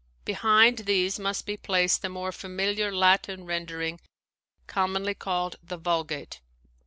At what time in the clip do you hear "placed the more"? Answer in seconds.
1.55-2.31